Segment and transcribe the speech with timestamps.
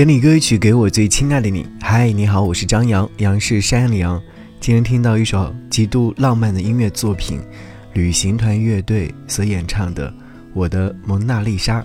[0.00, 1.66] 给你歌曲，给我最亲爱的你。
[1.78, 4.22] 嗨，你好，我是张扬，杨是山羊的羊。
[4.58, 7.38] 今天听到一首极度浪漫的音乐作品，
[7.92, 10.08] 旅行团乐队所演唱的
[10.54, 11.82] 《我的蒙娜丽莎》。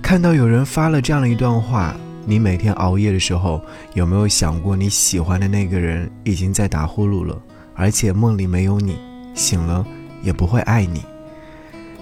[0.00, 3.60] 看到有人发了这样的一段话：你每天熬夜的时候，
[3.94, 7.36] 有没有想过你喜欢的那个人已经在打呼噜了，
[7.74, 8.96] 而且梦里没有你，
[9.34, 9.84] 醒了
[10.22, 11.02] 也不会爱你？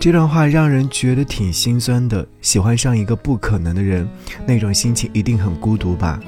[0.00, 2.26] 这段话让人觉得挺心酸的。
[2.40, 4.08] 喜欢上一个不可能的人，
[4.46, 6.18] 那种心情一定很孤独吧？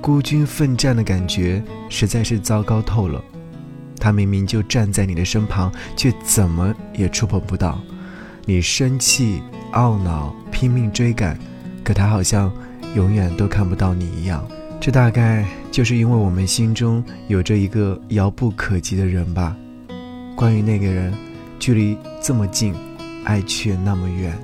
[0.00, 3.22] 孤军奋战的感觉实在是糟糕透了。
[4.00, 7.78] 他明明就站在你的身旁，却怎么也触碰不到。
[8.46, 9.42] 你生气、
[9.74, 11.38] 懊恼、拼命追赶，
[11.84, 12.50] 可他好像
[12.94, 14.42] 永远都看不到你一样。
[14.80, 19.54] 这大概就是因为我们心中有着一个遥不可及的人吧。
[20.34, 21.12] 关于那个人，
[21.58, 22.74] 距离这么近。
[23.24, 24.36] 爱却那么远，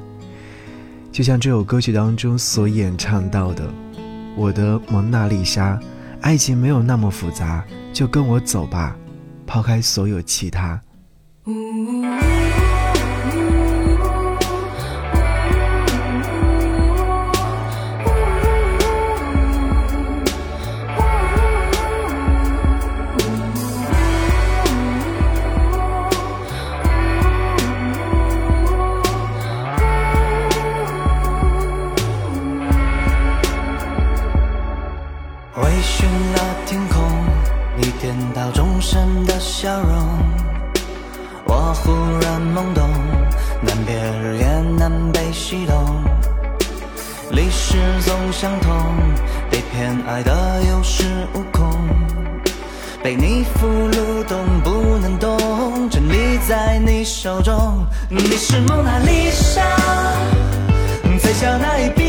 [1.10, 3.68] 就像这首歌曲当中所演唱到的
[4.37, 5.78] ：“我的蒙娜丽莎，
[6.20, 8.96] 爱情没有那么复杂，就跟我走吧，
[9.46, 10.80] 抛开所有其他。”
[35.82, 37.02] 寻了天空，
[37.76, 40.07] 你颠倒众生的笑容，
[41.45, 42.88] 我忽然懵懂，
[43.62, 44.46] 难辨日夜，
[44.79, 45.76] 南北西东。
[47.30, 48.74] 历史总相同，
[49.51, 51.71] 被偏爱的有恃无恐，
[53.02, 57.87] 被你俘虏，动不能动，真理在你手中。
[58.09, 59.62] 你是蒙娜丽莎，
[61.21, 62.07] 最小那一笔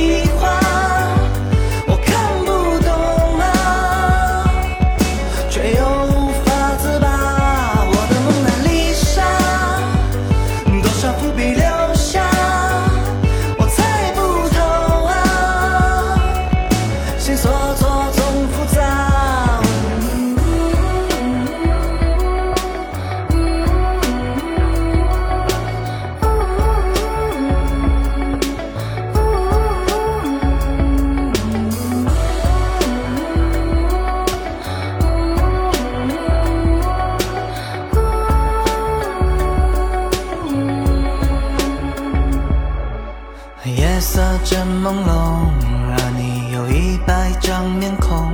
[44.89, 45.45] 朦胧，
[45.91, 48.31] 而你有一百张面孔，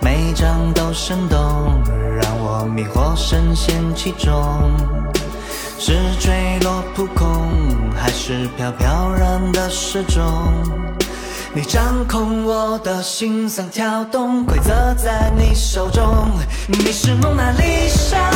[0.00, 1.82] 每张都生动，
[2.18, 4.72] 让我迷惑深陷其中。
[5.78, 7.46] 是坠落扑空，
[7.94, 10.24] 还是飘飘然的失踪？
[11.52, 16.30] 你掌控我的心脏跳动，规则在你手中。
[16.68, 18.30] 你是蒙娜丽莎，